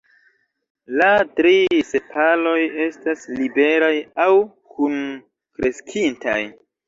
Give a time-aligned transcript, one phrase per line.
[1.01, 2.55] La tri sepaloj
[2.87, 3.93] estas liberaj
[4.25, 4.29] aŭ
[4.77, 6.41] kunkreskintaj.